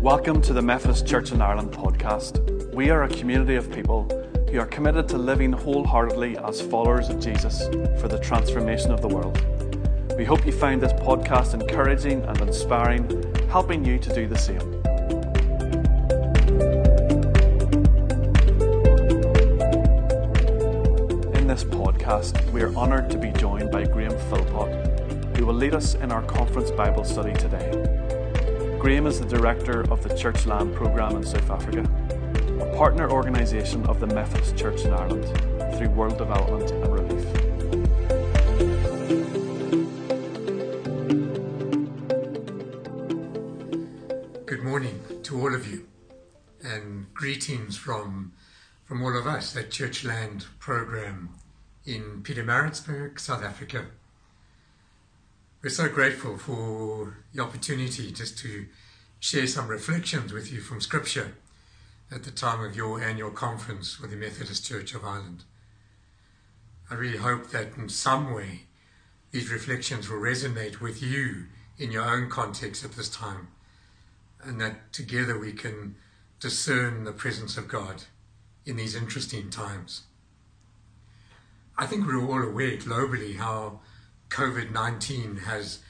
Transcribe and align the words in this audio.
Welcome 0.00 0.40
to 0.42 0.52
the 0.52 0.62
Methodist 0.62 1.06
Church 1.06 1.32
in 1.32 1.42
Ireland 1.42 1.72
podcast. 1.72 2.74
We 2.74 2.90
are 2.90 3.02
a 3.02 3.08
community 3.08 3.56
of 3.56 3.72
people 3.72 4.04
who 4.50 4.60
are 4.60 4.66
committed 4.66 5.08
to 5.08 5.18
living 5.18 5.52
wholeheartedly 5.52 6.38
as 6.38 6.60
followers 6.60 7.08
of 7.08 7.20
Jesus 7.20 7.66
for 8.00 8.06
the 8.06 8.18
transformation 8.20 8.92
of 8.92 9.02
the 9.02 9.08
world. 9.08 9.44
We 10.16 10.24
hope 10.24 10.46
you 10.46 10.52
find 10.52 10.80
this 10.80 10.92
podcast 10.92 11.54
encouraging 11.54 12.22
and 12.24 12.40
inspiring, 12.40 13.34
helping 13.48 13.84
you 13.84 13.98
to 13.98 14.14
do 14.14 14.26
the 14.26 14.38
same. 14.38 14.75
Podcast, 22.16 22.50
we 22.52 22.62
are 22.62 22.74
honoured 22.74 23.10
to 23.10 23.18
be 23.18 23.30
joined 23.32 23.70
by 23.70 23.84
Graham 23.84 24.16
Philpott, 24.30 25.36
who 25.36 25.46
will 25.46 25.54
lead 25.54 25.74
us 25.74 25.94
in 25.96 26.10
our 26.10 26.22
conference 26.22 26.70
Bible 26.70 27.04
study 27.04 27.32
today. 27.34 27.70
Graham 28.78 29.06
is 29.06 29.20
the 29.20 29.26
director 29.26 29.82
of 29.90 30.02
the 30.02 30.14
Church 30.16 30.46
Land 30.46 30.74
Programme 30.74 31.16
in 31.16 31.24
South 31.24 31.50
Africa, 31.50 31.82
a 32.60 32.76
partner 32.76 33.10
organisation 33.10 33.84
of 33.86 34.00
the 34.00 34.06
Methodist 34.06 34.56
Church 34.56 34.84
in 34.84 34.92
Ireland 34.92 35.24
through 35.76 35.90
World 35.90 36.16
Development 36.16 36.70
and 36.70 36.92
Relief. 36.94 37.26
Good 44.46 44.62
morning 44.62 45.00
to 45.24 45.40
all 45.40 45.54
of 45.54 45.70
you, 45.70 45.86
and 46.62 47.12
greetings 47.12 47.76
from, 47.76 48.32
from 48.84 49.02
all 49.02 49.18
of 49.18 49.26
us 49.26 49.54
at 49.56 49.70
Churchland 49.70 50.46
Programme 50.58 51.30
in 51.86 52.20
Pietermaritzburg, 52.22 53.20
South 53.20 53.44
Africa. 53.44 53.86
We're 55.62 55.70
so 55.70 55.88
grateful 55.88 56.36
for 56.36 57.18
the 57.32 57.42
opportunity 57.42 58.10
just 58.10 58.36
to 58.38 58.66
share 59.20 59.46
some 59.46 59.68
reflections 59.68 60.32
with 60.32 60.52
you 60.52 60.60
from 60.60 60.80
Scripture 60.80 61.36
at 62.10 62.24
the 62.24 62.32
time 62.32 62.62
of 62.62 62.76
your 62.76 63.00
annual 63.00 63.30
conference 63.30 64.00
with 64.00 64.10
the 64.10 64.16
Methodist 64.16 64.66
Church 64.66 64.94
of 64.94 65.04
Ireland. 65.04 65.44
I 66.90 66.94
really 66.94 67.18
hope 67.18 67.50
that 67.50 67.76
in 67.76 67.88
some 67.88 68.34
way 68.34 68.62
these 69.30 69.52
reflections 69.52 70.08
will 70.08 70.18
resonate 70.18 70.80
with 70.80 71.02
you 71.02 71.46
in 71.78 71.92
your 71.92 72.04
own 72.04 72.28
context 72.28 72.84
at 72.84 72.92
this 72.92 73.08
time, 73.08 73.48
and 74.42 74.60
that 74.60 74.92
together 74.92 75.38
we 75.38 75.52
can 75.52 75.94
discern 76.40 77.04
the 77.04 77.12
presence 77.12 77.56
of 77.56 77.68
God 77.68 78.04
in 78.64 78.76
these 78.76 78.96
interesting 78.96 79.50
times. 79.50 80.02
I 81.78 81.84
think 81.84 82.06
we're 82.06 82.24
all 82.24 82.42
aware 82.42 82.78
globally 82.78 83.36
how 83.36 83.80
COVID 84.30 84.70
19 84.72 85.36
has 85.44 85.80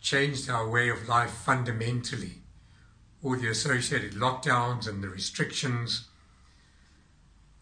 changed 0.00 0.50
our 0.50 0.68
way 0.68 0.88
of 0.88 1.08
life 1.08 1.30
fundamentally. 1.30 2.42
All 3.22 3.36
the 3.36 3.48
associated 3.48 4.14
lockdowns 4.14 4.88
and 4.88 5.04
the 5.04 5.08
restrictions. 5.08 6.08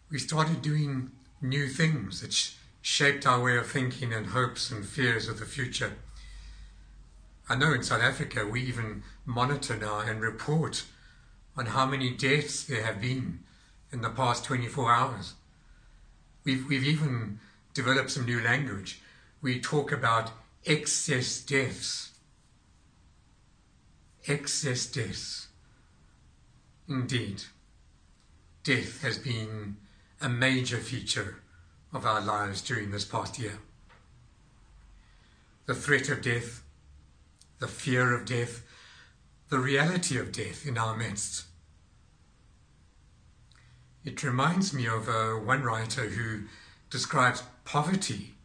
We 0.09 0.17
started 0.17 0.63
doing 0.63 1.11
new 1.41 1.67
things 1.67 2.21
that 2.21 2.33
sh- 2.33 2.53
shaped 2.81 3.27
our 3.27 3.39
way 3.39 3.57
of 3.57 3.69
thinking 3.69 4.11
and 4.11 4.27
hopes 4.27 4.71
and 4.71 4.83
fears 4.83 5.27
of 5.27 5.39
the 5.39 5.45
future. 5.45 5.93
I 7.47 7.55
know 7.55 7.71
in 7.73 7.83
South 7.83 8.01
Africa 8.01 8.47
we 8.47 8.61
even 8.63 9.03
monitor 9.25 9.77
now 9.77 9.99
and 9.99 10.21
report 10.21 10.85
on 11.55 11.67
how 11.67 11.85
many 11.85 12.09
deaths 12.09 12.63
there 12.63 12.83
have 12.83 12.99
been 12.99 13.43
in 13.91 14.01
the 14.01 14.09
past 14.09 14.43
24 14.45 14.91
hours. 14.91 15.33
We've, 16.45 16.65
we've 16.69 16.85
even 16.85 17.39
developed 17.73 18.11
some 18.11 18.25
new 18.25 18.41
language 18.41 19.01
we 19.45 19.59
talk 19.59 19.91
about 19.91 20.31
excess 20.65 21.39
deaths. 21.39 22.11
Excess 24.27 24.87
deaths. 24.87 25.49
Indeed, 26.89 27.43
death 28.63 29.03
has 29.03 29.19
been 29.19 29.77
a 30.19 30.29
major 30.29 30.77
feature 30.77 31.41
of 31.93 32.07
our 32.07 32.21
lives 32.21 32.61
during 32.61 32.89
this 32.89 33.05
past 33.05 33.37
year. 33.37 33.59
The 35.67 35.75
threat 35.75 36.09
of 36.09 36.23
death, 36.23 36.63
the 37.59 37.67
fear 37.67 38.15
of 38.15 38.25
death, 38.25 38.63
the 39.49 39.59
reality 39.59 40.17
of 40.17 40.31
death 40.31 40.65
in 40.65 40.75
our 40.75 40.97
midst. 40.97 41.43
It 44.05 44.21
reminds 44.21 44.71
me 44.71 44.85
of 44.85 45.09
uh, 45.09 45.31
one 45.31 45.63
writer 45.63 46.03
who 46.07 46.43
describes 46.91 47.41
poverty 47.65 48.35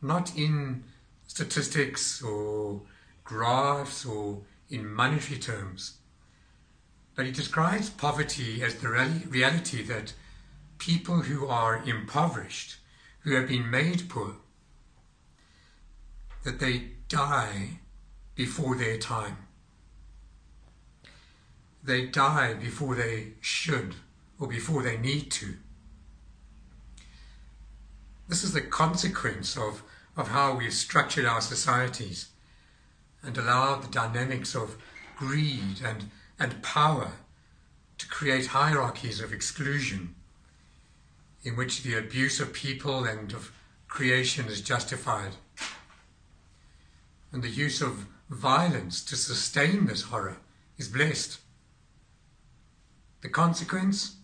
not 0.00 0.34
in 0.36 0.84
statistics 1.26 2.22
or 2.22 2.80
graphs 3.24 4.06
or 4.06 4.42
in 4.70 4.90
monetary 4.90 5.38
terms. 5.38 5.98
But 7.14 7.26
he 7.26 7.32
describes 7.32 7.90
poverty 7.90 8.62
as 8.62 8.76
the 8.76 8.88
reality 8.88 9.82
that 9.84 10.14
people 10.78 11.22
who 11.22 11.46
are 11.46 11.82
impoverished, 11.84 12.76
who 13.20 13.34
have 13.34 13.48
been 13.48 13.70
made 13.70 14.08
poor, 14.08 14.36
that 16.44 16.58
they 16.58 16.90
die 17.08 17.80
before 18.34 18.76
their 18.76 18.98
time. 18.98 19.36
They 21.82 22.06
die 22.06 22.54
before 22.54 22.94
they 22.94 23.32
should 23.40 23.96
or 24.38 24.46
before 24.46 24.82
they 24.82 24.96
need 24.96 25.30
to. 25.30 25.56
This 28.28 28.42
is 28.42 28.52
the 28.52 28.60
consequence 28.60 29.56
of, 29.56 29.82
of 30.16 30.28
how 30.28 30.56
we've 30.56 30.72
structured 30.72 31.24
our 31.24 31.40
societies 31.40 32.28
and 33.22 33.36
allowed 33.38 33.82
the 33.82 33.88
dynamics 33.88 34.54
of 34.54 34.76
greed 35.16 35.80
and, 35.84 36.10
and 36.38 36.62
power 36.62 37.12
to 37.98 38.08
create 38.08 38.48
hierarchies 38.48 39.20
of 39.20 39.32
exclusion 39.32 40.14
in 41.44 41.56
which 41.56 41.82
the 41.82 41.96
abuse 41.96 42.40
of 42.40 42.52
people 42.52 43.04
and 43.04 43.32
of 43.32 43.52
creation 43.88 44.46
is 44.46 44.60
justified. 44.60 45.32
And 47.32 47.42
the 47.42 47.48
use 47.48 47.80
of 47.80 48.06
violence 48.28 49.04
to 49.04 49.16
sustain 49.16 49.86
this 49.86 50.02
horror 50.02 50.38
is 50.76 50.88
blessed. 50.88 51.38
The 53.22 53.28
consequence 53.28 54.16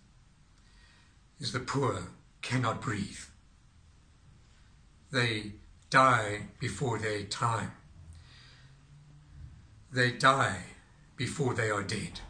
is 1.42 1.52
the 1.52 1.60
poor 1.60 2.04
cannot 2.40 2.80
breathe 2.80 3.18
they 5.12 5.52
die 5.90 6.46
before 6.58 6.98
their 6.98 7.22
time. 7.22 7.72
They 9.92 10.10
die 10.10 10.64
before 11.16 11.52
they 11.52 11.70
are 11.70 11.82
dead. 11.82 12.20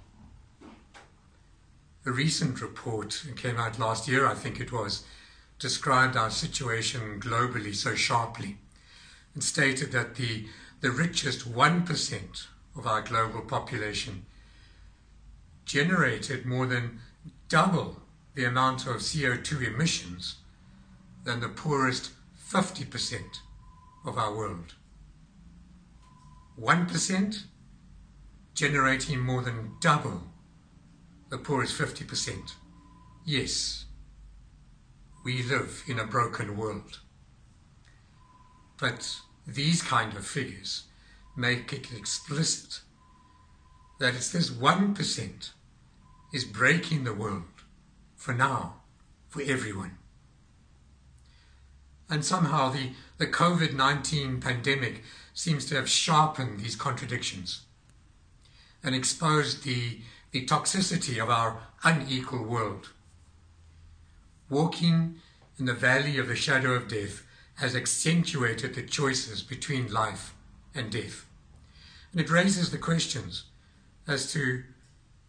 A 2.04 2.10
recent 2.10 2.60
report 2.60 3.24
came 3.36 3.56
out 3.56 3.78
last 3.78 4.08
year, 4.08 4.26
I 4.26 4.34
think 4.34 4.58
it 4.58 4.72
was, 4.72 5.04
described 5.60 6.16
our 6.16 6.30
situation 6.30 7.20
globally 7.20 7.72
so 7.72 7.94
sharply 7.94 8.58
and 9.34 9.44
stated 9.44 9.92
that 9.92 10.16
the, 10.16 10.46
the 10.80 10.90
richest 10.90 11.50
1% 11.50 12.46
of 12.76 12.86
our 12.86 13.00
global 13.00 13.42
population 13.42 14.26
generated 15.64 16.44
more 16.44 16.66
than 16.66 16.98
double 17.48 18.01
the 18.34 18.44
amount 18.44 18.86
of 18.86 18.96
CO2 18.96 19.74
emissions 19.74 20.36
than 21.24 21.40
the 21.40 21.48
poorest 21.48 22.10
50% 22.50 23.20
of 24.04 24.18
our 24.18 24.34
world. 24.34 24.74
1% 26.60 27.42
generating 28.54 29.20
more 29.20 29.42
than 29.42 29.72
double 29.80 30.22
the 31.30 31.38
poorest 31.38 31.78
50%. 31.78 32.52
Yes, 33.24 33.86
we 35.24 35.42
live 35.42 35.82
in 35.86 35.98
a 35.98 36.04
broken 36.04 36.56
world. 36.56 37.00
But 38.78 39.16
these 39.46 39.80
kind 39.82 40.14
of 40.14 40.26
figures 40.26 40.84
make 41.36 41.72
it 41.72 41.92
explicit 41.92 42.80
that 43.98 44.14
it's 44.14 44.30
this 44.30 44.50
1% 44.50 45.50
is 46.32 46.44
breaking 46.44 47.04
the 47.04 47.14
world 47.14 47.44
for 48.22 48.32
now, 48.32 48.76
for 49.28 49.42
everyone. 49.42 49.98
And 52.08 52.24
somehow 52.24 52.70
the, 52.70 52.90
the 53.18 53.26
COVID 53.26 53.74
19 53.74 54.40
pandemic 54.40 55.02
seems 55.34 55.66
to 55.66 55.74
have 55.74 55.88
sharpened 55.88 56.60
these 56.60 56.76
contradictions 56.76 57.62
and 58.84 58.94
exposed 58.94 59.64
the, 59.64 59.98
the 60.30 60.46
toxicity 60.46 61.20
of 61.20 61.30
our 61.30 61.62
unequal 61.82 62.44
world. 62.44 62.90
Walking 64.48 65.16
in 65.58 65.64
the 65.64 65.74
valley 65.74 66.16
of 66.16 66.28
the 66.28 66.36
shadow 66.36 66.74
of 66.74 66.86
death 66.86 67.24
has 67.56 67.74
accentuated 67.74 68.76
the 68.76 68.82
choices 68.82 69.42
between 69.42 69.92
life 69.92 70.32
and 70.76 70.92
death. 70.92 71.26
And 72.12 72.20
it 72.20 72.30
raises 72.30 72.70
the 72.70 72.78
questions 72.78 73.46
as 74.06 74.32
to 74.32 74.62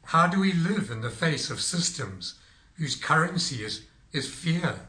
how 0.04 0.28
do 0.28 0.40
we 0.40 0.54
live 0.54 0.92
in 0.92 1.02
the 1.02 1.10
face 1.10 1.50
of 1.50 1.60
systems 1.60 2.36
whose 2.78 2.96
currency 2.96 3.64
is, 3.64 3.86
is 4.12 4.28
fear 4.28 4.88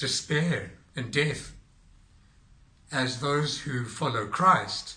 despair, 0.00 0.72
and 0.96 1.12
death. 1.12 1.52
As 2.90 3.20
those 3.20 3.60
who 3.60 3.84
follow 3.84 4.26
Christ, 4.26 4.96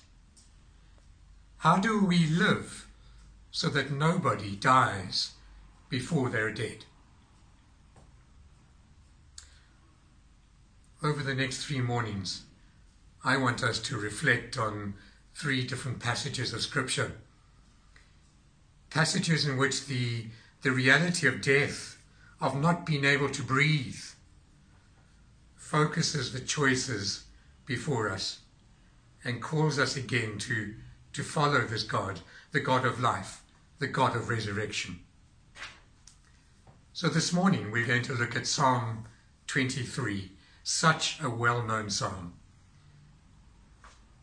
how 1.57 1.77
do 1.77 2.03
we 2.03 2.25
live 2.25 2.87
so 3.51 3.67
that 3.69 3.91
nobody 3.91 4.55
dies 4.55 5.33
before 5.89 6.29
they're 6.29 6.53
dead? 6.53 6.85
Over 11.03 11.21
the 11.21 11.35
next 11.35 11.65
three 11.65 11.81
mornings, 11.81 12.43
I 13.25 13.35
want 13.35 13.61
us 13.61 13.79
to 13.79 13.97
reflect 13.97 14.57
on 14.57 14.93
three 15.35 15.67
different 15.67 15.99
passages 15.99 16.53
of 16.53 16.61
Scripture. 16.61 17.11
Passages 18.89 19.45
in 19.45 19.57
which 19.57 19.85
the, 19.87 20.27
the 20.61 20.71
reality 20.71 21.27
of 21.27 21.41
death, 21.41 21.97
of 22.43 22.59
not 22.59 22.85
being 22.85 23.05
able 23.05 23.29
to 23.29 23.41
breathe, 23.41 24.01
focuses 25.55 26.33
the 26.33 26.41
choices 26.41 27.23
before 27.65 28.09
us 28.09 28.39
and 29.23 29.41
calls 29.41 29.79
us 29.79 29.95
again 29.95 30.37
to, 30.37 30.73
to 31.13 31.23
follow 31.23 31.61
this 31.61 31.83
God, 31.83 32.19
the 32.51 32.59
God 32.59 32.83
of 32.83 32.99
life, 32.99 33.41
the 33.79 33.87
God 33.87 34.13
of 34.13 34.27
resurrection. 34.27 34.99
So 36.91 37.07
this 37.07 37.31
morning 37.31 37.71
we're 37.71 37.87
going 37.87 38.01
to 38.03 38.13
look 38.13 38.35
at 38.35 38.45
Psalm 38.45 39.05
23 39.47 40.29
such 40.63 41.21
a 41.23 41.29
well 41.29 41.63
known 41.63 41.89
psalm. 41.89 42.33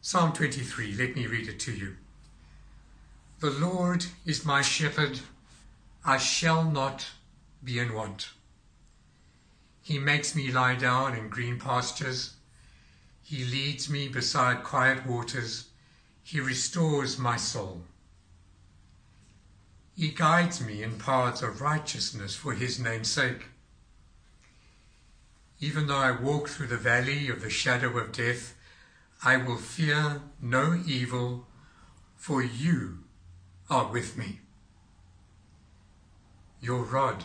Psalm 0.03 0.35
23, 0.35 0.93
let 0.93 1.17
me 1.17 1.27
read 1.27 1.49
it 1.49 1.59
to 1.61 1.73
you. 1.73 1.97
The 3.41 3.51
Lord 3.51 4.05
is 4.27 4.45
my 4.45 4.61
shepherd, 4.61 5.21
I 6.05 6.19
shall 6.19 6.71
not 6.71 7.07
be 7.63 7.79
in 7.79 7.95
want. 7.95 8.31
He 9.83 9.99
makes 9.99 10.35
me 10.35 10.51
lie 10.51 10.77
down 10.77 11.17
in 11.17 11.29
green 11.29 11.59
pastures. 11.59 12.35
He 13.23 13.45
leads 13.45 13.89
me 13.89 14.09
beside 14.09 14.65
quiet 14.65 15.07
waters. 15.07 15.67
He 16.23 16.41
restores 16.41 17.19
my 17.19 17.37
soul. 17.37 17.83
He 19.97 20.09
guides 20.09 20.61
me 20.65 20.83
in 20.83 20.99
paths 20.99 21.43
of 21.43 21.61
righteousness 21.61 22.35
for 22.35 22.53
his 22.53 22.79
name's 22.79 23.11
sake. 23.11 23.49
Even 25.61 25.87
though 25.87 25.97
I 25.97 26.13
walk 26.13 26.49
through 26.49 26.69
the 26.69 26.77
valley 26.77 27.29
of 27.29 27.43
the 27.43 27.51
shadow 27.51 27.99
of 27.99 28.13
death, 28.13 28.55
I 29.23 29.37
will 29.37 29.59
fear 29.59 30.23
no 30.41 30.81
evil, 30.87 31.47
for 32.17 32.43
you 32.43 33.01
are 33.69 33.93
with 33.93 34.17
me. 34.17 34.41
Your 36.63 36.83
rod 36.83 37.25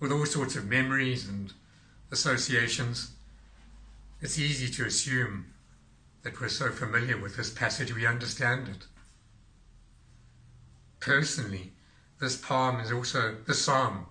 With 0.00 0.12
all 0.12 0.26
sorts 0.26 0.56
of 0.56 0.66
memories 0.66 1.28
and 1.28 1.52
associations. 2.14 3.10
It's 4.20 4.38
easy 4.38 4.68
to 4.74 4.86
assume 4.86 5.46
that 6.22 6.40
we're 6.40 6.48
so 6.48 6.70
familiar 6.70 7.18
with 7.18 7.36
this 7.36 7.50
passage 7.50 7.92
we 7.94 8.06
understand 8.06 8.68
it. 8.68 8.86
Personally, 11.00 11.72
this 12.20 12.36
poem 12.36 12.80
is 12.80 12.92
also 12.92 13.36
the 13.46 13.54
psalm 13.54 14.06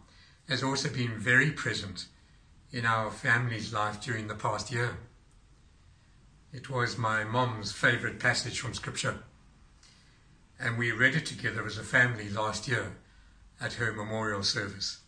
has 0.50 0.62
also 0.62 0.90
been 0.90 1.18
very 1.18 1.50
present 1.50 2.08
in 2.72 2.86
our 2.86 3.10
family's 3.10 3.72
life 3.72 4.02
during 4.02 4.28
the 4.28 4.36
past 4.36 4.72
year. 4.72 4.98
It 6.52 6.70
was 6.70 6.98
my 6.98 7.24
mom's 7.24 7.72
favourite 7.72 8.20
passage 8.20 8.60
from 8.60 8.74
Scripture, 8.74 9.20
and 10.60 10.78
we 10.78 10.92
read 10.92 11.16
it 11.16 11.26
together 11.26 11.66
as 11.66 11.78
a 11.78 11.84
family 11.84 12.30
last 12.30 12.68
year 12.68 12.98
at 13.62 13.74
her 13.74 13.94
memorial 13.94 14.44
service. 14.44 15.03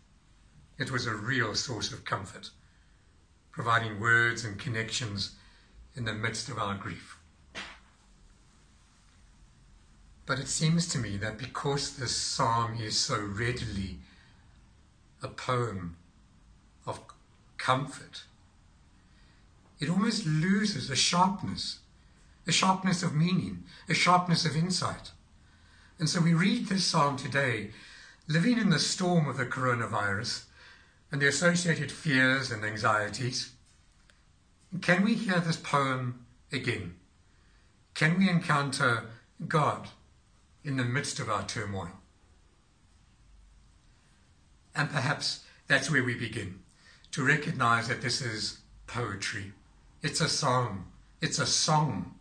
It 0.77 0.91
was 0.91 1.05
a 1.05 1.15
real 1.15 1.55
source 1.55 1.93
of 1.93 2.03
comfort, 2.03 2.49
providing 3.51 3.99
words 3.99 4.43
and 4.43 4.59
connections 4.59 5.35
in 5.95 6.03
the 6.03 6.13
midst 6.13 6.49
of 6.49 6.59
our 6.59 6.75
grief. 6.75 7.17
But 10.25 10.39
it 10.39 10.49
seems 10.49 10.87
to 10.87 10.97
me 10.97 11.15
that 11.17 11.37
because 11.37 11.95
this 11.95 12.15
psalm 12.15 12.77
is 12.81 12.97
so 12.97 13.19
readily 13.19 13.99
a 15.21 15.29
poem 15.29 15.95
of 16.85 16.99
comfort, 17.57 18.23
it 19.79 19.89
almost 19.89 20.25
loses 20.25 20.89
a 20.89 20.95
sharpness, 20.95 21.79
a 22.47 22.51
sharpness 22.51 23.01
of 23.01 23.13
meaning, 23.13 23.63
a 23.87 23.93
sharpness 23.93 24.45
of 24.45 24.57
insight. 24.57 25.11
And 25.99 26.09
so 26.09 26.19
we 26.19 26.33
read 26.33 26.67
this 26.67 26.85
psalm 26.85 27.15
today, 27.15 27.71
living 28.27 28.57
in 28.57 28.71
the 28.71 28.79
storm 28.79 29.29
of 29.29 29.37
the 29.37 29.45
coronavirus 29.45 30.45
and 31.15 31.21
the 31.21 31.29
associated 31.29 31.89
fears 31.89 32.51
and 32.51 32.65
anxieties. 32.65 33.53
Can 34.81 35.01
we 35.01 35.13
hear 35.13 35.39
this 35.39 35.55
poem 35.55 36.25
again? 36.51 36.95
Can 37.93 38.19
we 38.19 38.29
encounter 38.29 39.05
God 39.47 39.87
in 40.65 40.75
the 40.75 40.83
midst 40.83 41.21
of 41.21 41.29
our 41.29 41.47
turmoil? 41.47 41.91
And 44.75 44.89
perhaps 44.89 45.45
that's 45.69 45.89
where 45.89 46.03
we 46.03 46.15
begin 46.15 46.59
to 47.11 47.25
recognize 47.25 47.87
that 47.87 48.01
this 48.01 48.21
is 48.21 48.57
poetry. 48.85 49.53
It's 50.01 50.19
a 50.19 50.27
song. 50.27 50.87
It's 51.21 51.39
a 51.39 51.47
song. 51.47 52.15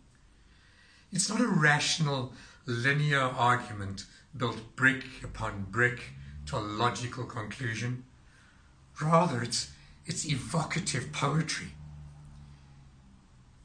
It's 1.11 1.29
not 1.29 1.41
a 1.41 1.49
rational, 1.49 2.33
linear 2.65 3.23
argument 3.23 4.05
built 4.37 4.77
brick 4.77 5.25
upon 5.25 5.67
brick 5.71 6.13
to 6.47 6.59
a 6.59 6.61
logical 6.61 7.25
conclusion. 7.25 8.05
Rather, 9.01 9.43
it's, 9.43 9.71
it's 10.07 10.27
evocative 10.27 11.13
poetry. 11.13 11.69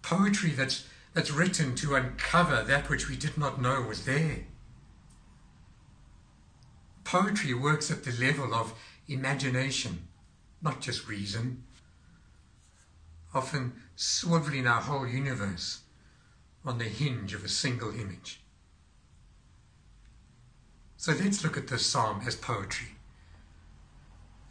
Poetry 0.02 0.52
that's, 0.52 0.88
that's 1.14 1.32
written 1.32 1.76
to 1.76 1.96
uncover 1.96 2.64
that 2.64 2.90
which 2.90 3.10
we 3.10 3.16
did 3.16 3.38
not 3.38 3.62
know 3.62 3.82
was 3.82 4.06
there. 4.06 4.46
Poetry 7.04 7.54
works 7.54 7.90
at 7.90 8.04
the 8.04 8.12
level 8.12 8.54
of 8.54 8.74
imagination 9.08 10.08
not 10.62 10.82
just 10.82 11.08
reason, 11.08 11.64
often 13.34 13.74
swiveling 13.98 14.70
our 14.70 14.82
whole 14.82 15.08
universe 15.08 15.82
on 16.66 16.78
the 16.78 16.86
hinge 16.86 17.34
of 17.34 17.44
a 17.44 17.50
single 17.50 17.94
image. 17.94 18.42
So 20.98 21.14
let's 21.14 21.44
look 21.44 21.58
at 21.58 21.68
this 21.68 21.86
psalm 21.86 22.22
as 22.26 22.36
poetry. 22.36 22.90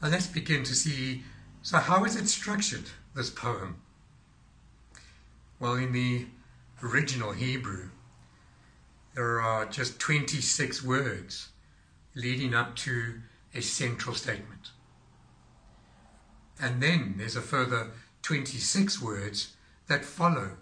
Let's 0.00 0.26
begin 0.26 0.62
to 0.64 0.75
see 0.75 1.25
so, 1.62 1.78
how 1.78 2.05
is 2.05 2.17
it 2.17 2.28
structured, 2.28 2.85
this 3.14 3.31
poem? 3.31 3.83
Well, 5.59 5.75
in 5.75 5.93
the 5.93 6.26
original 6.83 7.33
Hebrew, 7.33 7.90
there 9.14 9.40
are 9.40 9.67
just 9.67 9.99
26 9.99 10.85
words 10.85 11.49
leading 12.14 12.55
up 12.55 12.76
to 12.76 13.21
a 13.55 13.61
central 13.61 14.14
statement. 14.14 14.71
And 16.61 16.83
then 16.83 17.17
there's 17.19 17.37
a 17.37 17.43
further 17.43 17.90
26 18.23 19.02
words 19.02 19.57
that 19.88 20.05
follow 20.05 20.52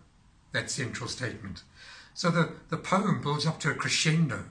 that 0.53 0.71
central 0.71 1.09
statement. 1.09 1.63
So 2.15 2.31
the, 2.31 2.53
the 2.71 2.79
poem 2.79 3.21
builds 3.21 3.47
up 3.47 3.61
to 3.61 3.71
a 3.71 3.75
crescendo. 3.75 4.47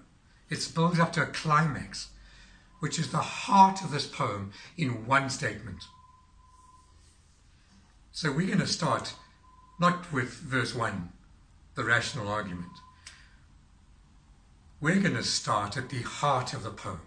It 0.50 0.72
builds 0.74 1.00
up 1.00 1.12
to 1.14 1.24
a 1.24 1.28
climax, 1.28 2.10
which 2.86 3.00
is 3.00 3.10
the 3.10 3.18
heart 3.18 3.82
of 3.82 3.90
this 3.90 4.06
poem 4.06 4.52
in 4.78 5.08
one 5.08 5.28
statement. 5.28 5.82
So 8.12 8.32
we're 8.32 8.46
going 8.46 8.60
to 8.60 8.68
start 8.68 9.16
not 9.80 10.14
with 10.14 10.30
verse 10.30 10.76
1, 10.76 11.10
the 11.74 11.84
rational 11.84 12.28
argument. 12.28 12.78
We're 14.80 15.02
going 15.02 15.16
to 15.16 15.24
start 15.24 15.78
at 15.78 15.90
the 15.90 16.04
heart 16.04 16.54
of 16.54 16.62
the 16.62 16.70
poem, 16.70 17.02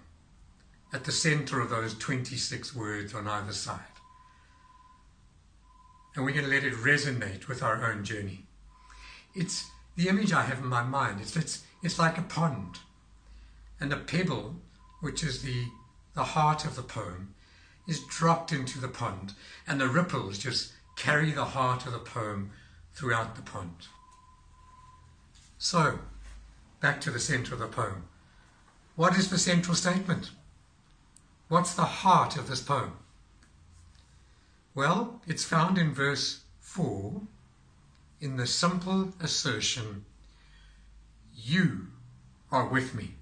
at 0.92 1.04
the 1.04 1.12
center 1.12 1.60
of 1.60 1.70
those 1.70 1.94
26 1.94 2.74
words 2.74 3.14
on 3.14 3.28
either 3.28 3.52
side 3.52 3.78
and 6.18 6.24
we're 6.24 6.32
going 6.32 6.46
to 6.46 6.50
let 6.50 6.64
it 6.64 6.74
resonate 6.74 7.46
with 7.46 7.62
our 7.62 7.88
own 7.88 8.02
journey. 8.02 8.44
It's 9.36 9.70
the 9.94 10.08
image 10.08 10.32
I 10.32 10.42
have 10.42 10.58
in 10.58 10.66
my 10.66 10.82
mind. 10.82 11.20
It's, 11.20 11.36
it's, 11.36 11.62
it's 11.80 11.96
like 11.96 12.18
a 12.18 12.22
pond, 12.22 12.80
and 13.78 13.92
a 13.92 13.96
pebble, 13.96 14.56
which 15.00 15.22
is 15.22 15.42
the, 15.42 15.66
the 16.14 16.24
heart 16.24 16.64
of 16.64 16.76
the 16.76 16.82
poem, 16.82 17.34
is 17.86 18.04
dropped 18.04 18.52
into 18.52 18.78
the 18.78 18.88
pond, 18.88 19.34
and 19.66 19.80
the 19.80 19.88
ripples 19.88 20.38
just 20.38 20.72
carry 20.96 21.30
the 21.30 21.44
heart 21.44 21.86
of 21.86 21.92
the 21.92 21.98
poem 21.98 22.50
throughout 22.92 23.36
the 23.36 23.42
pond. 23.42 23.86
So, 25.58 26.00
back 26.80 27.00
to 27.02 27.10
the 27.10 27.20
center 27.20 27.54
of 27.54 27.60
the 27.60 27.66
poem. 27.66 28.04
What 28.96 29.16
is 29.16 29.30
the 29.30 29.38
central 29.38 29.74
statement? 29.74 30.30
What's 31.48 31.74
the 31.74 31.84
heart 31.84 32.36
of 32.36 32.48
this 32.48 32.60
poem? 32.60 32.92
Well, 34.74 35.20
it's 35.26 35.44
found 35.44 35.78
in 35.78 35.94
verse 35.94 36.40
4 36.60 37.22
in 38.20 38.36
the 38.36 38.46
simple 38.46 39.12
assertion, 39.20 40.04
You 41.34 41.88
are 42.50 42.66
with 42.66 42.94
me. 42.94 43.14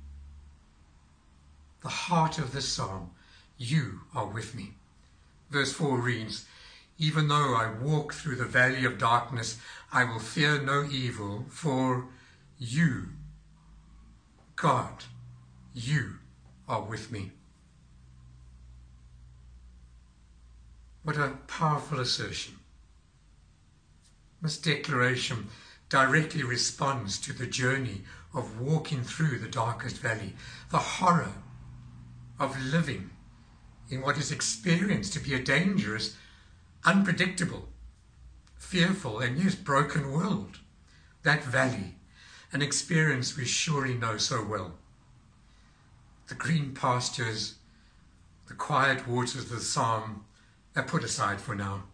The 1.86 1.92
heart 1.92 2.38
of 2.38 2.50
this 2.50 2.68
psalm, 2.68 3.12
You 3.56 4.00
are 4.12 4.26
with 4.26 4.56
me. 4.56 4.74
Verse 5.50 5.72
4 5.72 6.00
reads, 6.00 6.44
Even 6.98 7.28
though 7.28 7.54
I 7.54 7.70
walk 7.80 8.12
through 8.12 8.34
the 8.34 8.44
valley 8.44 8.84
of 8.84 8.98
darkness, 8.98 9.60
I 9.92 10.02
will 10.02 10.18
fear 10.18 10.60
no 10.60 10.88
evil, 10.90 11.46
for 11.48 12.08
you, 12.58 13.10
God, 14.56 15.04
you 15.74 16.14
are 16.68 16.82
with 16.82 17.12
me. 17.12 17.30
What 21.04 21.16
a 21.16 21.38
powerful 21.46 22.00
assertion. 22.00 22.56
This 24.42 24.58
declaration 24.58 25.50
directly 25.88 26.42
responds 26.42 27.20
to 27.20 27.32
the 27.32 27.46
journey 27.46 28.02
of 28.34 28.60
walking 28.60 29.04
through 29.04 29.38
the 29.38 29.46
darkest 29.46 29.98
valley, 29.98 30.34
the 30.72 30.78
horror 30.78 31.32
of 32.38 32.60
living 32.62 33.10
in 33.88 34.02
what 34.02 34.18
is 34.18 34.32
experienced 34.32 35.12
to 35.12 35.20
be 35.20 35.34
a 35.34 35.42
dangerous, 35.42 36.16
unpredictable, 36.84 37.68
fearful, 38.56 39.20
and 39.20 39.38
yes, 39.38 39.54
broken 39.54 40.12
world. 40.12 40.58
That 41.22 41.44
valley, 41.44 41.94
an 42.52 42.62
experience 42.62 43.36
we 43.36 43.44
surely 43.44 43.94
know 43.94 44.16
so 44.16 44.44
well. 44.44 44.74
The 46.28 46.34
green 46.34 46.72
pastures, 46.74 47.54
the 48.48 48.54
quiet 48.54 49.06
waters 49.06 49.36
of 49.36 49.48
the 49.48 49.60
psalm, 49.60 50.24
are 50.74 50.82
put 50.82 51.04
aside 51.04 51.40
for 51.40 51.54
now. 51.54 51.84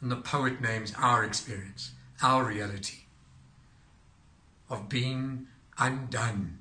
And 0.00 0.10
the 0.10 0.16
poet 0.16 0.60
names 0.60 0.92
our 0.96 1.24
experience, 1.24 1.92
our 2.22 2.44
reality 2.44 3.04
of 4.70 4.88
being 4.88 5.46
undone 5.78 6.58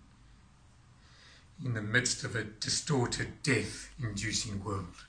in 1.64 1.74
the 1.74 1.82
midst 1.82 2.24
of 2.24 2.36
a 2.36 2.44
distorted, 2.44 3.42
death 3.42 3.90
inducing 4.02 4.64
world. 4.64 5.06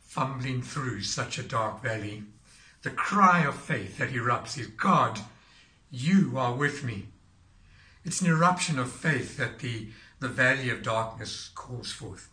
Fumbling 0.00 0.62
through 0.62 1.02
such 1.02 1.38
a 1.38 1.42
dark 1.42 1.82
valley, 1.82 2.24
the 2.82 2.90
cry 2.90 3.44
of 3.44 3.54
faith 3.54 3.98
that 3.98 4.10
erupts 4.10 4.58
is 4.58 4.66
God, 4.66 5.20
you 5.90 6.34
are 6.36 6.54
with 6.54 6.84
me. 6.84 7.06
It's 8.04 8.20
an 8.20 8.28
eruption 8.28 8.78
of 8.78 8.92
faith 8.92 9.36
that 9.36 9.58
the, 9.58 9.88
the 10.20 10.28
valley 10.28 10.70
of 10.70 10.82
darkness 10.82 11.50
calls 11.54 11.92
forth. 11.92 12.28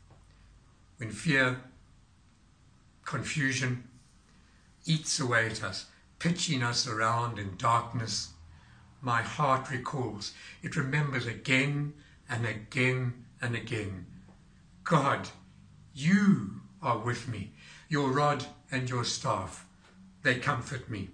When 0.97 1.11
fear, 1.11 1.61
confusion 3.03 3.85
eats 4.85 5.19
away 5.19 5.47
at 5.47 5.63
us, 5.63 5.85
pitching 6.19 6.63
us 6.63 6.87
around 6.87 7.39
in 7.39 7.57
darkness, 7.57 8.29
my 9.01 9.21
heart 9.21 9.69
recalls. 9.69 10.33
It 10.63 10.75
remembers 10.75 11.25
again 11.25 11.93
and 12.29 12.45
again 12.45 13.25
and 13.41 13.55
again. 13.55 14.05
God, 14.83 15.29
you 15.93 16.61
are 16.81 16.97
with 16.97 17.27
me. 17.27 17.51
Your 17.89 18.11
rod 18.11 18.45
and 18.71 18.89
your 18.89 19.03
staff, 19.03 19.65
they 20.23 20.35
comfort 20.35 20.89
me. 20.89 21.09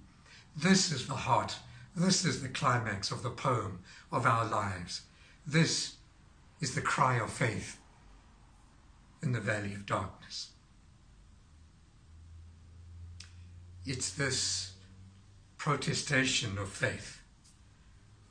This 0.55 0.91
is 0.91 1.07
the 1.07 1.13
heart. 1.13 1.57
This 1.95 2.25
is 2.25 2.41
the 2.41 2.49
climax 2.49 3.11
of 3.11 3.23
the 3.23 3.29
poem 3.29 3.79
of 4.11 4.25
our 4.25 4.45
lives. 4.45 5.01
This 5.45 5.95
is 6.59 6.75
the 6.75 6.81
cry 6.81 7.19
of 7.19 7.31
faith 7.31 7.77
in 9.21 9.33
the 9.33 9.39
valley 9.39 9.73
of 9.73 9.85
darkness. 9.85 10.51
It's 13.85 14.11
this 14.11 14.73
protestation 15.57 16.57
of 16.57 16.69
faith 16.69 17.21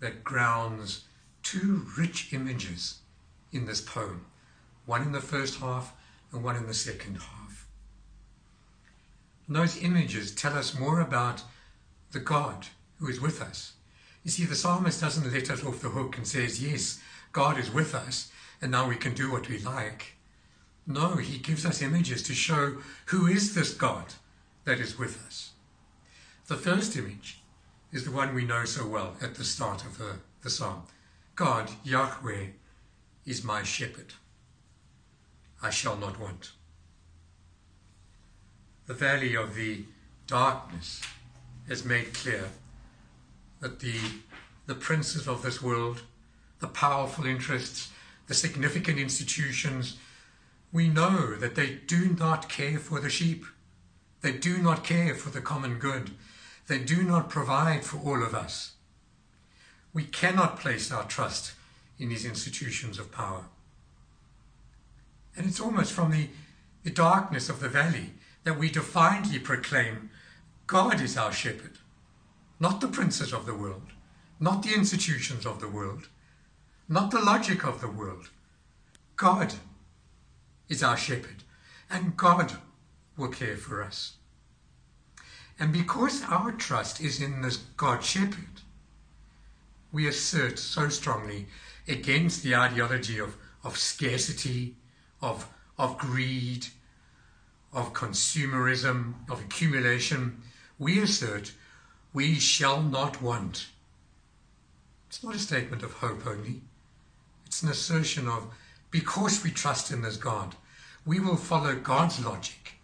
that 0.00 0.24
grounds 0.24 1.04
two 1.50 1.84
rich 1.98 2.32
images 2.32 3.00
in 3.50 3.66
this 3.66 3.80
poem, 3.80 4.24
one 4.86 5.02
in 5.02 5.10
the 5.10 5.20
first 5.20 5.58
half 5.58 5.92
and 6.30 6.44
one 6.44 6.54
in 6.54 6.68
the 6.68 6.74
second 6.74 7.16
half. 7.16 7.66
And 9.48 9.56
those 9.56 9.82
images 9.82 10.32
tell 10.32 10.56
us 10.56 10.78
more 10.78 11.00
about 11.00 11.42
the 12.12 12.20
God 12.20 12.68
who 13.00 13.08
is 13.08 13.20
with 13.20 13.42
us. 13.42 13.72
You 14.22 14.30
see, 14.30 14.44
the 14.44 14.54
psalmist 14.54 15.00
doesn't 15.00 15.32
let 15.32 15.50
us 15.50 15.64
off 15.64 15.82
the 15.82 15.88
hook 15.88 16.16
and 16.16 16.24
says, 16.24 16.62
yes, 16.62 17.00
God 17.32 17.58
is 17.58 17.72
with 17.72 17.96
us, 17.96 18.30
and 18.62 18.70
now 18.70 18.88
we 18.88 18.94
can 18.94 19.14
do 19.14 19.32
what 19.32 19.48
we 19.48 19.58
like. 19.58 20.14
No, 20.86 21.16
he 21.16 21.38
gives 21.38 21.66
us 21.66 21.82
images 21.82 22.22
to 22.24 22.32
show 22.32 22.76
who 23.06 23.26
is 23.26 23.56
this 23.56 23.74
God 23.74 24.04
that 24.66 24.78
is 24.78 24.96
with 24.96 25.20
us. 25.26 25.50
The 26.46 26.56
first 26.56 26.96
image 26.96 27.40
is 27.92 28.04
the 28.04 28.12
one 28.12 28.36
we 28.36 28.44
know 28.44 28.66
so 28.66 28.86
well 28.86 29.16
at 29.20 29.34
the 29.34 29.44
start 29.44 29.84
of 29.84 29.98
the, 29.98 30.16
the 30.42 30.50
psalm. 30.50 30.84
God, 31.40 31.70
Yahweh, 31.84 32.48
is 33.24 33.42
my 33.42 33.62
shepherd. 33.62 34.12
I 35.62 35.70
shall 35.70 35.96
not 35.96 36.20
want. 36.20 36.52
The 38.86 38.92
valley 38.92 39.34
of 39.34 39.54
the 39.54 39.86
darkness 40.26 41.00
has 41.66 41.82
made 41.82 42.12
clear 42.12 42.50
that 43.60 43.80
the, 43.80 43.96
the 44.66 44.74
princes 44.74 45.26
of 45.26 45.42
this 45.42 45.62
world, 45.62 46.02
the 46.58 46.68
powerful 46.68 47.24
interests, 47.24 47.88
the 48.26 48.34
significant 48.34 48.98
institutions, 48.98 49.96
we 50.74 50.88
know 50.88 51.36
that 51.36 51.54
they 51.54 51.78
do 51.86 52.14
not 52.18 52.50
care 52.50 52.78
for 52.78 53.00
the 53.00 53.08
sheep. 53.08 53.46
They 54.20 54.32
do 54.32 54.58
not 54.58 54.84
care 54.84 55.14
for 55.14 55.30
the 55.30 55.40
common 55.40 55.78
good. 55.78 56.10
They 56.66 56.80
do 56.80 57.02
not 57.02 57.30
provide 57.30 57.82
for 57.82 57.96
all 57.96 58.22
of 58.22 58.34
us. 58.34 58.72
We 59.92 60.04
cannot 60.04 60.60
place 60.60 60.92
our 60.92 61.04
trust 61.04 61.52
in 61.98 62.08
these 62.08 62.24
institutions 62.24 62.98
of 62.98 63.12
power. 63.12 63.44
And 65.36 65.46
it's 65.46 65.60
almost 65.60 65.92
from 65.92 66.10
the, 66.10 66.28
the 66.82 66.90
darkness 66.90 67.48
of 67.48 67.60
the 67.60 67.68
valley 67.68 68.12
that 68.44 68.58
we 68.58 68.70
defiantly 68.70 69.38
proclaim 69.38 70.10
God 70.66 71.00
is 71.00 71.16
our 71.16 71.32
shepherd, 71.32 71.78
not 72.58 72.80
the 72.80 72.88
princes 72.88 73.32
of 73.32 73.44
the 73.44 73.54
world, 73.54 73.88
not 74.38 74.62
the 74.62 74.74
institutions 74.74 75.44
of 75.44 75.60
the 75.60 75.68
world, 75.68 76.08
not 76.88 77.10
the 77.10 77.20
logic 77.20 77.64
of 77.64 77.80
the 77.80 77.90
world. 77.90 78.30
God 79.16 79.54
is 80.68 80.82
our 80.82 80.96
shepherd, 80.96 81.42
and 81.90 82.16
God 82.16 82.52
will 83.16 83.28
care 83.28 83.56
for 83.56 83.82
us. 83.82 84.14
And 85.58 85.72
because 85.72 86.22
our 86.24 86.52
trust 86.52 87.00
is 87.00 87.20
in 87.20 87.42
this 87.42 87.56
God 87.56 88.02
shepherd, 88.02 88.62
we 89.92 90.06
assert 90.06 90.58
so 90.58 90.88
strongly 90.88 91.46
against 91.88 92.42
the 92.42 92.54
ideology 92.54 93.18
of, 93.18 93.36
of 93.64 93.76
scarcity, 93.76 94.76
of, 95.20 95.48
of 95.78 95.98
greed, 95.98 96.66
of 97.72 97.92
consumerism, 97.92 99.14
of 99.30 99.40
accumulation. 99.40 100.42
We 100.78 101.00
assert 101.00 101.52
we 102.12 102.34
shall 102.34 102.82
not 102.82 103.22
want. 103.22 103.68
It's 105.08 105.22
not 105.22 105.34
a 105.34 105.38
statement 105.38 105.82
of 105.82 105.94
hope 105.94 106.26
only. 106.26 106.62
It's 107.46 107.62
an 107.62 107.68
assertion 107.68 108.28
of 108.28 108.46
because 108.90 109.42
we 109.42 109.50
trust 109.50 109.90
in 109.90 110.02
this 110.02 110.16
God, 110.16 110.54
we 111.06 111.20
will 111.20 111.36
follow 111.36 111.74
God's 111.74 112.24
logic 112.24 112.74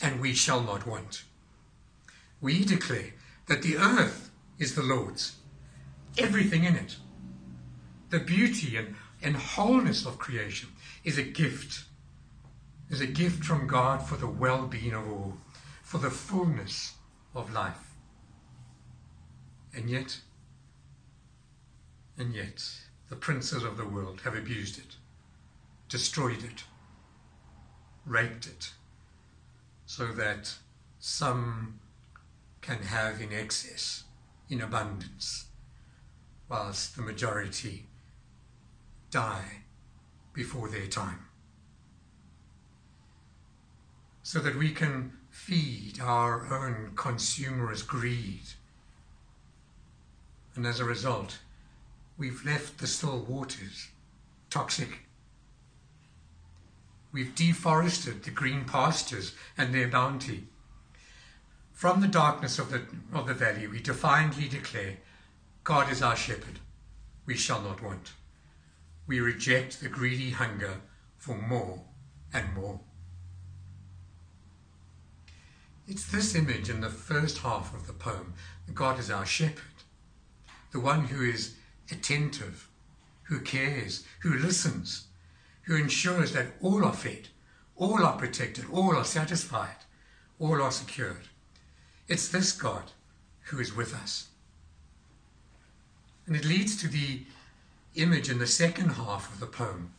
and 0.00 0.20
we 0.20 0.34
shall 0.34 0.60
not 0.60 0.86
want. 0.86 1.24
We 2.40 2.64
declare 2.64 3.14
that 3.46 3.62
the 3.62 3.76
earth 3.76 4.30
is 4.58 4.74
the 4.74 4.82
Lord's 4.82 5.35
everything 6.18 6.64
in 6.64 6.76
it. 6.76 6.96
The 8.10 8.20
beauty 8.20 8.76
and, 8.76 8.94
and 9.22 9.36
wholeness 9.36 10.06
of 10.06 10.18
creation 10.18 10.70
is 11.04 11.18
a 11.18 11.22
gift. 11.22 11.84
Is 12.88 13.00
a 13.00 13.06
gift 13.06 13.44
from 13.44 13.66
God 13.66 14.02
for 14.02 14.16
the 14.16 14.28
well 14.28 14.66
being 14.66 14.92
of 14.92 15.10
all, 15.10 15.38
for 15.82 15.98
the 15.98 16.10
fullness 16.10 16.94
of 17.34 17.52
life. 17.52 17.96
And 19.74 19.90
yet, 19.90 20.20
and 22.16 22.32
yet, 22.32 22.64
the 23.08 23.16
princes 23.16 23.64
of 23.64 23.76
the 23.76 23.84
world 23.84 24.20
have 24.22 24.36
abused 24.36 24.78
it, 24.78 24.96
destroyed 25.88 26.44
it, 26.44 26.64
raped 28.06 28.46
it, 28.46 28.70
so 29.84 30.06
that 30.12 30.54
some 31.00 31.80
can 32.62 32.78
have 32.78 33.20
in 33.20 33.32
excess, 33.32 34.04
in 34.48 34.60
abundance 34.60 35.46
whilst 36.48 36.96
the 36.96 37.02
majority 37.02 37.86
die 39.10 39.62
before 40.32 40.68
their 40.68 40.86
time. 40.86 41.26
So 44.22 44.40
that 44.40 44.56
we 44.56 44.70
can 44.70 45.12
feed 45.30 46.00
our 46.00 46.52
own 46.52 46.92
consumerist 46.94 47.86
greed. 47.86 48.42
And 50.54 50.66
as 50.66 50.80
a 50.80 50.84
result, 50.84 51.38
we've 52.18 52.44
left 52.44 52.78
the 52.78 52.86
still 52.86 53.20
waters 53.20 53.88
toxic. 54.50 55.00
We've 57.12 57.34
deforested 57.34 58.24
the 58.24 58.30
green 58.30 58.64
pastures 58.64 59.34
and 59.56 59.74
their 59.74 59.88
bounty. 59.88 60.44
From 61.72 62.00
the 62.00 62.08
darkness 62.08 62.58
of 62.58 62.70
the, 62.70 62.82
of 63.12 63.26
the 63.26 63.34
valley, 63.34 63.66
we 63.66 63.80
defiantly 63.80 64.48
declare 64.48 64.96
God 65.66 65.90
is 65.90 66.00
our 66.00 66.14
shepherd. 66.14 66.60
We 67.26 67.36
shall 67.36 67.60
not 67.60 67.82
want. 67.82 68.12
We 69.08 69.18
reject 69.18 69.80
the 69.80 69.88
greedy 69.88 70.30
hunger 70.30 70.74
for 71.16 71.34
more 71.34 71.82
and 72.32 72.54
more. 72.54 72.78
It's 75.88 76.06
this 76.06 76.36
image 76.36 76.70
in 76.70 76.82
the 76.82 76.88
first 76.88 77.38
half 77.38 77.74
of 77.74 77.88
the 77.88 77.92
poem 77.92 78.34
God 78.74 79.00
is 79.00 79.10
our 79.10 79.26
shepherd, 79.26 79.82
the 80.70 80.78
one 80.78 81.06
who 81.06 81.28
is 81.28 81.56
attentive, 81.90 82.68
who 83.24 83.40
cares, 83.40 84.04
who 84.20 84.38
listens, 84.38 85.08
who 85.62 85.74
ensures 85.74 86.30
that 86.30 86.52
all 86.62 86.84
are 86.84 86.94
fed, 86.94 87.30
all 87.74 88.04
are 88.04 88.16
protected, 88.16 88.66
all 88.72 88.94
are 88.94 89.04
satisfied, 89.04 89.82
all 90.38 90.62
are 90.62 90.70
secured. 90.70 91.26
It's 92.06 92.28
this 92.28 92.52
God 92.52 92.92
who 93.46 93.58
is 93.58 93.74
with 93.74 93.92
us. 93.92 94.28
And 96.26 96.36
it 96.36 96.44
leads 96.44 96.76
to 96.80 96.88
the 96.88 97.22
image 97.94 98.28
in 98.28 98.38
the 98.38 98.46
second 98.46 98.90
half 98.90 99.32
of 99.32 99.40
the 99.40 99.46
poem. 99.46 99.92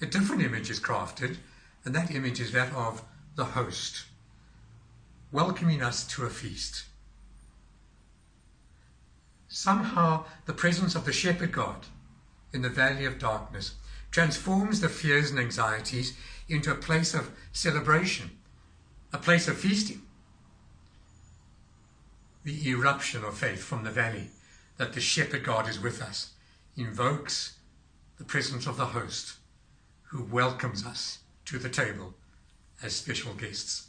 A 0.00 0.06
different 0.06 0.42
image 0.42 0.70
is 0.70 0.80
crafted, 0.80 1.36
and 1.84 1.94
that 1.94 2.10
image 2.10 2.40
is 2.40 2.52
that 2.52 2.72
of 2.72 3.02
the 3.36 3.44
host, 3.44 4.06
welcoming 5.30 5.82
us 5.82 6.06
to 6.08 6.24
a 6.24 6.30
feast. 6.30 6.84
Somehow, 9.48 10.24
the 10.46 10.52
presence 10.52 10.94
of 10.94 11.04
the 11.04 11.12
shepherd 11.12 11.52
God 11.52 11.86
in 12.52 12.62
the 12.62 12.68
valley 12.68 13.04
of 13.04 13.18
darkness 13.18 13.74
transforms 14.10 14.80
the 14.80 14.88
fears 14.88 15.30
and 15.30 15.38
anxieties 15.38 16.14
into 16.48 16.70
a 16.70 16.76
place 16.76 17.14
of 17.14 17.30
celebration, 17.52 18.30
a 19.12 19.18
place 19.18 19.48
of 19.48 19.58
feasting 19.58 20.02
the 22.44 22.68
eruption 22.68 23.24
of 23.24 23.36
faith 23.36 23.62
from 23.62 23.84
the 23.84 23.90
valley 23.90 24.28
that 24.76 24.92
the 24.92 25.00
shepherd 25.00 25.44
God 25.44 25.68
is 25.68 25.80
with 25.80 26.02
us 26.02 26.32
invokes 26.76 27.56
the 28.18 28.24
presence 28.24 28.66
of 28.66 28.76
the 28.76 28.86
host 28.86 29.34
who 30.08 30.24
welcomes 30.24 30.84
us 30.84 31.18
to 31.44 31.58
the 31.58 31.68
table 31.68 32.14
as 32.82 32.94
special 32.94 33.34
guests. 33.34 33.88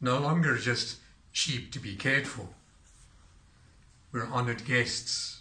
No 0.00 0.18
longer 0.18 0.56
just 0.56 0.98
sheep 1.32 1.72
to 1.72 1.80
be 1.80 1.96
cared 1.96 2.26
for. 2.26 2.48
We're 4.12 4.26
honored 4.26 4.64
guests 4.64 5.40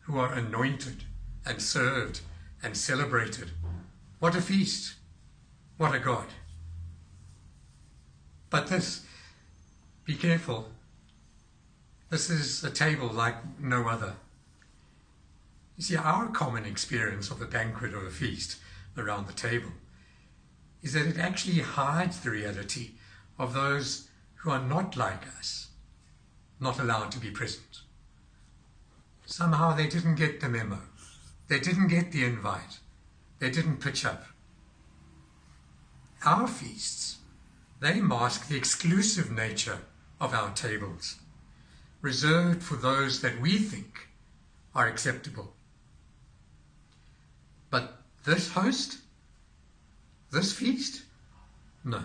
who 0.00 0.18
are 0.18 0.32
anointed 0.32 1.04
and 1.44 1.62
served 1.62 2.20
and 2.62 2.76
celebrated. 2.76 3.50
What 4.18 4.34
a 4.34 4.40
feast! 4.40 4.94
What 5.76 5.94
a 5.94 5.98
God! 5.98 6.26
But 8.50 8.68
this, 8.68 9.04
be 10.04 10.14
careful, 10.14 10.68
this 12.16 12.30
is 12.30 12.64
a 12.64 12.70
table 12.70 13.08
like 13.08 13.36
no 13.60 13.88
other. 13.88 14.14
You 15.76 15.82
see, 15.82 15.96
our 15.96 16.28
common 16.28 16.64
experience 16.64 17.30
of 17.30 17.42
a 17.42 17.44
banquet 17.44 17.92
or 17.92 18.06
a 18.06 18.10
feast 18.10 18.56
around 18.96 19.26
the 19.26 19.34
table 19.34 19.72
is 20.82 20.94
that 20.94 21.06
it 21.06 21.18
actually 21.18 21.60
hides 21.60 22.20
the 22.20 22.30
reality 22.30 22.92
of 23.38 23.52
those 23.52 24.08
who 24.36 24.50
are 24.50 24.66
not 24.66 24.96
like 24.96 25.26
us, 25.38 25.66
not 26.58 26.78
allowed 26.78 27.10
to 27.10 27.18
be 27.18 27.30
present. 27.30 27.82
Somehow 29.26 29.76
they 29.76 29.86
didn't 29.86 30.14
get 30.14 30.40
the 30.40 30.48
memo. 30.48 30.78
They 31.48 31.60
didn't 31.60 31.88
get 31.88 32.12
the 32.12 32.24
invite. 32.24 32.78
They 33.40 33.50
didn't 33.50 33.82
pitch 33.82 34.06
up. 34.06 34.24
Our 36.24 36.48
feasts, 36.48 37.18
they 37.80 38.00
mask 38.00 38.48
the 38.48 38.56
exclusive 38.56 39.30
nature 39.30 39.80
of 40.18 40.32
our 40.32 40.54
tables 40.54 41.16
reserved 42.00 42.62
for 42.62 42.76
those 42.76 43.20
that 43.20 43.40
we 43.40 43.58
think 43.58 44.08
are 44.74 44.86
acceptable. 44.86 45.54
But 47.70 48.02
this 48.24 48.52
host, 48.52 48.98
this 50.30 50.52
feast, 50.52 51.02
no. 51.84 52.02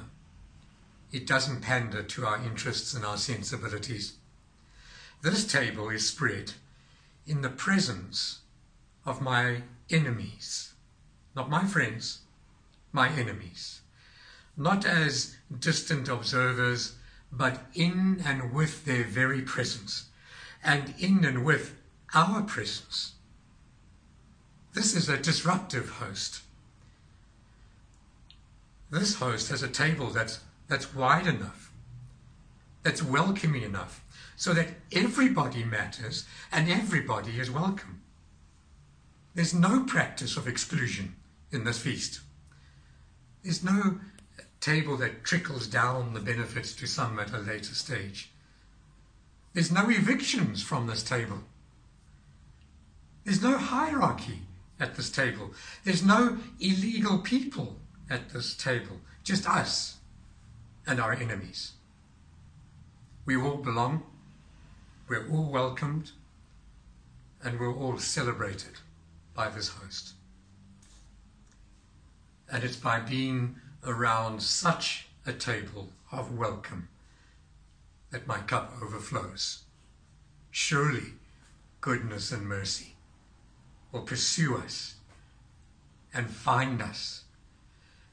It 1.11 1.27
doesn't 1.27 1.61
pander 1.61 2.03
to 2.03 2.25
our 2.25 2.41
interests 2.43 2.93
and 2.93 3.05
our 3.05 3.17
sensibilities. 3.17 4.13
This 5.21 5.45
table 5.45 5.89
is 5.89 6.07
spread 6.07 6.53
in 7.27 7.41
the 7.41 7.49
presence 7.49 8.39
of 9.05 9.21
my 9.21 9.63
enemies, 9.89 10.73
not 11.35 11.49
my 11.49 11.65
friends, 11.65 12.21
my 12.91 13.09
enemies, 13.09 13.81
not 14.55 14.85
as 14.85 15.37
distant 15.59 16.07
observers 16.07 16.95
but 17.31 17.61
in 17.73 18.21
and 18.25 18.53
with 18.53 18.85
their 18.85 19.03
very 19.03 19.41
presence, 19.41 20.05
and 20.63 20.93
in 20.99 21.23
and 21.25 21.45
with 21.45 21.75
our 22.13 22.41
presence. 22.41 23.13
This 24.73 24.95
is 24.95 25.09
a 25.09 25.17
disruptive 25.17 25.89
host. 25.89 26.41
This 28.89 29.15
host 29.15 29.49
has 29.49 29.63
a 29.63 29.67
table 29.67 30.07
that's, 30.07 30.39
that's 30.67 30.93
wide 30.93 31.27
enough, 31.27 31.71
that's 32.83 33.03
welcoming 33.03 33.63
enough, 33.63 34.03
so 34.35 34.53
that 34.53 34.67
everybody 34.91 35.63
matters 35.63 36.25
and 36.51 36.69
everybody 36.69 37.39
is 37.39 37.49
welcome. 37.49 38.01
There's 39.33 39.53
no 39.53 39.83
practice 39.83 40.35
of 40.35 40.47
exclusion 40.47 41.15
in 41.51 41.63
this 41.63 41.79
feast. 41.79 42.19
There's 43.43 43.63
no 43.63 43.99
table 44.61 44.95
that 44.97 45.23
trickles 45.23 45.67
down 45.67 46.13
the 46.13 46.19
benefits 46.19 46.73
to 46.75 46.87
some 46.87 47.19
at 47.19 47.33
a 47.33 47.39
later 47.39 47.73
stage. 47.73 48.31
There's 49.53 49.71
no 49.71 49.89
evictions 49.89 50.61
from 50.61 50.87
this 50.87 51.03
table. 51.03 51.39
There's 53.25 53.41
no 53.41 53.57
hierarchy 53.57 54.41
at 54.79 54.95
this 54.95 55.09
table. 55.09 55.51
There's 55.83 56.03
no 56.03 56.37
illegal 56.59 57.17
people 57.17 57.75
at 58.09 58.29
this 58.29 58.55
table, 58.55 58.97
just 59.23 59.47
us 59.47 59.97
and 60.87 60.99
our 60.99 61.13
enemies. 61.13 61.73
We 63.25 63.35
all 63.35 63.57
belong, 63.57 64.03
we're 65.07 65.29
all 65.29 65.51
welcomed, 65.51 66.11
and 67.43 67.59
we're 67.59 67.75
all 67.75 67.97
celebrated 67.97 68.79
by 69.33 69.49
this 69.49 69.69
host. 69.69 70.13
And 72.51 72.63
it's 72.63 72.75
by 72.75 72.99
being 72.99 73.55
around 73.85 74.41
such 74.41 75.07
a 75.25 75.33
table 75.33 75.89
of 76.11 76.37
welcome 76.37 76.87
that 78.11 78.27
my 78.27 78.37
cup 78.39 78.73
overflows. 78.81 79.63
Surely 80.51 81.13
goodness 81.79 82.31
and 82.31 82.47
mercy 82.47 82.95
will 83.91 84.01
pursue 84.01 84.57
us 84.57 84.95
and 86.13 86.29
find 86.29 86.81
us 86.81 87.23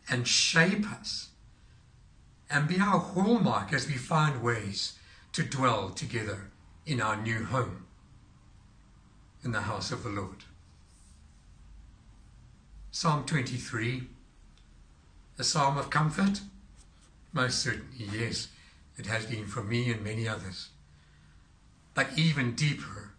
and 0.09 0.27
shape 0.27 0.91
us 0.91 1.29
and 2.51 2.67
be 2.67 2.81
our 2.81 2.99
hallmark 2.99 3.73
as 3.73 3.87
we 3.87 3.95
find 3.95 4.43
ways 4.43 4.99
to 5.33 5.43
dwell 5.43 5.91
together 5.91 6.51
in 6.87 7.01
our 7.01 7.17
new 7.17 7.45
home 7.45 7.85
in 9.45 9.53
the 9.53 9.63
house 9.63 9.93
of 9.93 10.03
the 10.03 10.09
Lord. 10.09 10.45
Psalm 12.91 13.25
23 13.27 14.09
a 15.39 15.45
psalm 15.45 15.79
of 15.79 15.91
comfort? 15.91 16.41
Most 17.33 17.61
certainly, 17.61 18.07
yes. 18.13 18.49
It 18.97 19.07
has 19.07 19.27
been 19.27 19.47
for 19.47 19.63
me 19.63 19.93
and 19.93 20.03
many 20.03 20.27
others. 20.27 20.71
But 21.95 22.09
even 22.17 22.55
deeper, 22.55 23.11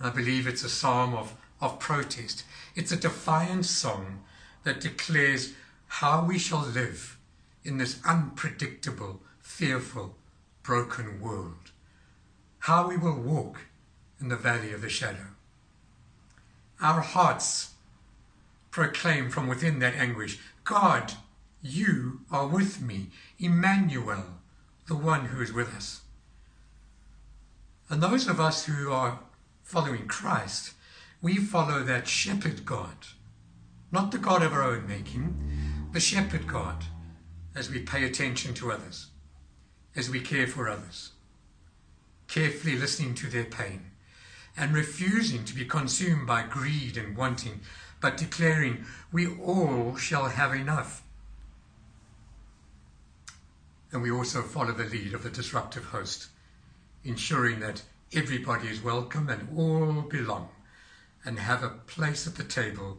I 0.00 0.10
believe 0.10 0.46
it's 0.46 0.64
a 0.64 0.68
psalm 0.68 1.14
of, 1.14 1.34
of 1.60 1.78
protest. 1.78 2.44
It's 2.74 2.92
a 2.92 2.96
defiant 2.96 3.64
song 3.64 4.24
that 4.64 4.80
declares 4.80 5.54
how 5.88 6.24
we 6.24 6.38
shall 6.38 6.66
live 6.66 7.16
in 7.64 7.78
this 7.78 7.98
unpredictable, 8.04 9.20
fearful, 9.40 10.14
broken 10.62 11.20
world. 11.20 11.70
How 12.60 12.88
we 12.88 12.96
will 12.96 13.18
walk 13.18 13.60
in 14.20 14.28
the 14.28 14.36
valley 14.36 14.72
of 14.72 14.82
the 14.82 14.88
shadow. 14.88 15.28
Our 16.82 17.00
hearts 17.00 17.70
proclaim 18.76 19.30
from 19.30 19.46
within 19.46 19.78
that 19.78 19.94
anguish 19.94 20.38
God, 20.62 21.14
you 21.62 22.20
are 22.30 22.46
with 22.46 22.82
me, 22.82 23.06
Emmanuel, 23.38 24.24
the 24.86 24.94
one 24.94 25.24
who 25.24 25.40
is 25.40 25.50
with 25.50 25.74
us. 25.74 26.02
And 27.88 28.02
those 28.02 28.28
of 28.28 28.38
us 28.38 28.66
who 28.66 28.92
are 28.92 29.20
following 29.62 30.06
Christ, 30.06 30.74
we 31.22 31.36
follow 31.36 31.82
that 31.84 32.06
shepherd 32.06 32.66
God, 32.66 32.98
not 33.90 34.12
the 34.12 34.18
God 34.18 34.42
of 34.42 34.52
our 34.52 34.62
own 34.62 34.86
making, 34.86 35.88
the 35.94 36.00
shepherd 36.00 36.46
God. 36.46 36.84
as 37.54 37.70
we 37.70 37.80
pay 37.80 38.04
attention 38.04 38.52
to 38.52 38.70
others, 38.70 39.06
as 39.96 40.10
we 40.10 40.20
care 40.20 40.46
for 40.46 40.68
others, 40.68 41.12
carefully 42.28 42.76
listening 42.76 43.14
to 43.14 43.28
their 43.28 43.44
pain, 43.44 43.92
and 44.54 44.74
refusing 44.74 45.44
to 45.46 45.54
be 45.54 45.64
consumed 45.64 46.26
by 46.26 46.42
greed 46.42 46.98
and 46.98 47.16
wanting, 47.16 47.60
but 48.00 48.16
declaring, 48.16 48.84
We 49.12 49.26
all 49.26 49.96
shall 49.96 50.28
have 50.28 50.54
enough. 50.54 51.02
And 53.92 54.02
we 54.02 54.10
also 54.10 54.42
follow 54.42 54.72
the 54.72 54.84
lead 54.84 55.14
of 55.14 55.22
the 55.22 55.30
disruptive 55.30 55.86
host, 55.86 56.28
ensuring 57.04 57.60
that 57.60 57.82
everybody 58.12 58.68
is 58.68 58.82
welcome 58.82 59.28
and 59.28 59.48
all 59.56 60.02
belong 60.02 60.48
and 61.24 61.38
have 61.38 61.62
a 61.62 61.70
place 61.70 62.26
at 62.26 62.36
the 62.36 62.44
table 62.44 62.98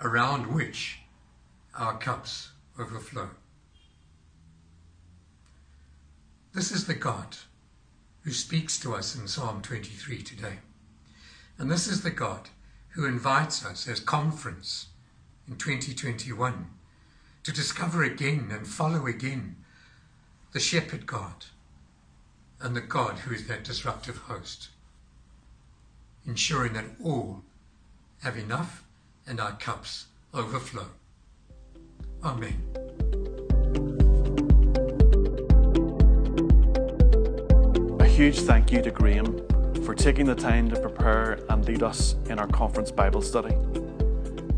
around 0.00 0.52
which 0.52 0.98
our 1.76 1.96
cups 1.96 2.50
overflow. 2.78 3.30
This 6.54 6.72
is 6.72 6.86
the 6.86 6.94
God 6.94 7.36
who 8.22 8.32
speaks 8.32 8.78
to 8.80 8.94
us 8.94 9.16
in 9.16 9.28
Psalm 9.28 9.62
23 9.62 10.22
today. 10.22 10.58
And 11.56 11.70
this 11.70 11.86
is 11.86 12.02
the 12.02 12.10
God 12.10 12.48
who 12.98 13.06
invites 13.06 13.64
us 13.64 13.86
as 13.86 14.00
conference 14.00 14.88
in 15.46 15.54
2021 15.54 16.66
to 17.44 17.52
discover 17.52 18.02
again 18.02 18.48
and 18.50 18.66
follow 18.66 19.06
again 19.06 19.54
the 20.50 20.58
shepherd 20.58 21.06
God 21.06 21.44
and 22.60 22.74
the 22.74 22.80
God 22.80 23.18
who 23.18 23.32
is 23.32 23.46
that 23.46 23.62
disruptive 23.62 24.16
host, 24.16 24.70
ensuring 26.26 26.72
that 26.72 26.86
all 27.00 27.44
have 28.24 28.36
enough 28.36 28.82
and 29.28 29.38
our 29.40 29.52
cups 29.52 30.06
overflow. 30.34 30.88
Amen. 32.24 32.60
A 38.00 38.06
huge 38.06 38.40
thank 38.40 38.72
you 38.72 38.82
to 38.82 38.90
Graham 38.90 39.40
for 39.88 39.94
taking 39.94 40.26
the 40.26 40.34
time 40.34 40.68
to 40.68 40.78
prepare 40.78 41.38
and 41.48 41.64
lead 41.64 41.82
us 41.82 42.14
in 42.28 42.38
our 42.38 42.46
conference 42.48 42.90
Bible 42.90 43.22
study. 43.22 43.56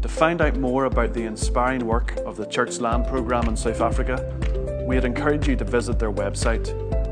To 0.02 0.08
find 0.08 0.42
out 0.42 0.56
more 0.56 0.86
about 0.86 1.14
the 1.14 1.22
inspiring 1.22 1.86
work 1.86 2.16
of 2.26 2.36
the 2.36 2.46
Church 2.46 2.80
Land 2.80 3.06
programme 3.06 3.46
in 3.46 3.56
South 3.56 3.80
Africa, 3.80 4.84
we'd 4.88 5.04
encourage 5.04 5.46
you 5.46 5.54
to 5.54 5.64
visit 5.64 6.00
their 6.00 6.10
website 6.10 6.66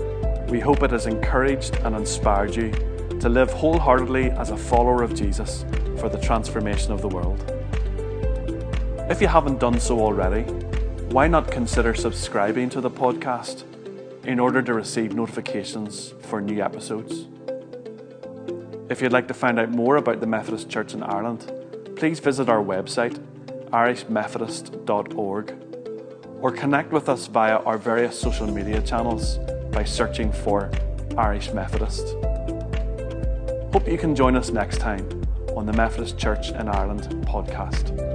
We 0.51 0.59
hope 0.59 0.83
it 0.83 0.91
has 0.91 1.05
encouraged 1.05 1.77
and 1.77 1.95
inspired 1.95 2.57
you 2.57 2.71
to 3.21 3.29
live 3.29 3.53
wholeheartedly 3.53 4.31
as 4.31 4.49
a 4.49 4.57
follower 4.57 5.01
of 5.01 5.15
Jesus 5.15 5.63
for 5.97 6.09
the 6.09 6.17
transformation 6.17 6.91
of 6.91 7.01
the 7.01 7.07
world. 7.07 7.39
If 9.09 9.21
you 9.21 9.29
haven't 9.29 9.61
done 9.61 9.79
so 9.79 10.01
already, 10.01 10.41
why 11.13 11.29
not 11.29 11.49
consider 11.49 11.93
subscribing 11.93 12.69
to 12.71 12.81
the 12.81 12.89
podcast 12.89 13.63
in 14.25 14.41
order 14.41 14.61
to 14.61 14.73
receive 14.73 15.15
notifications 15.15 16.13
for 16.19 16.41
new 16.41 16.61
episodes? 16.61 17.27
If 18.89 19.01
you'd 19.01 19.13
like 19.13 19.29
to 19.29 19.33
find 19.33 19.57
out 19.57 19.69
more 19.69 19.95
about 19.95 20.19
the 20.19 20.27
Methodist 20.27 20.67
Church 20.67 20.93
in 20.93 21.01
Ireland, 21.01 21.49
please 21.95 22.19
visit 22.19 22.49
our 22.49 22.61
website, 22.61 23.17
irishmethodist.org, 23.69 25.53
or 26.41 26.51
connect 26.51 26.91
with 26.91 27.07
us 27.07 27.27
via 27.27 27.55
our 27.59 27.77
various 27.77 28.19
social 28.19 28.47
media 28.47 28.81
channels 28.81 29.39
by 29.71 29.84
searching 29.84 30.31
for 30.31 30.69
Irish 31.17 31.51
Methodist. 31.51 32.15
Hope 33.73 33.88
you 33.88 33.97
can 33.97 34.15
join 34.15 34.36
us 34.36 34.49
next 34.49 34.77
time 34.77 35.07
on 35.55 35.65
the 35.65 35.73
Methodist 35.73 36.17
Church 36.17 36.49
in 36.51 36.67
Ireland 36.67 37.03
podcast. 37.25 38.11